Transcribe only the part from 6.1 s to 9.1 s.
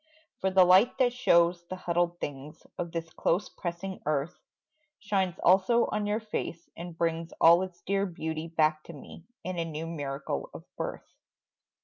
face and brings All its dear beauty back to